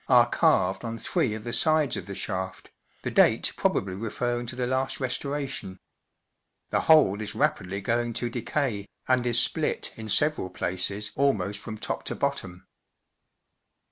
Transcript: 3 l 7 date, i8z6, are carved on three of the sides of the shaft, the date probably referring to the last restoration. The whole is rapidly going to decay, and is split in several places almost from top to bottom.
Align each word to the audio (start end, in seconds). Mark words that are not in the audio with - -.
3 0.07 0.07
l 0.07 0.17
7 0.19 0.19
date, 0.19 0.19
i8z6, 0.19 0.19
are 0.19 0.29
carved 0.31 0.83
on 0.83 0.97
three 0.97 1.33
of 1.35 1.43
the 1.43 1.53
sides 1.53 1.95
of 1.95 2.05
the 2.07 2.15
shaft, 2.15 2.71
the 3.03 3.11
date 3.11 3.53
probably 3.55 3.93
referring 3.93 4.47
to 4.47 4.55
the 4.55 4.65
last 4.65 4.99
restoration. 4.99 5.77
The 6.71 6.79
whole 6.79 7.21
is 7.21 7.35
rapidly 7.35 7.81
going 7.81 8.13
to 8.13 8.27
decay, 8.31 8.87
and 9.07 9.23
is 9.27 9.39
split 9.39 9.93
in 9.95 10.09
several 10.09 10.49
places 10.49 11.11
almost 11.15 11.59
from 11.59 11.77
top 11.77 12.01
to 12.05 12.15
bottom. 12.15 12.65